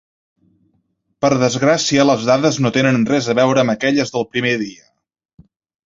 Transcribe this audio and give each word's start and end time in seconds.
Per 1.25 1.31
desgràcia 1.43 2.07
les 2.11 2.27
dades 2.31 2.59
no 2.67 2.73
tenen 2.81 2.99
res 3.13 3.31
a 3.35 3.39
veure 3.43 3.65
amb 3.67 3.79
aquelles 3.79 4.17
del 4.17 4.29
primer 4.35 4.59
dia. 4.67 4.93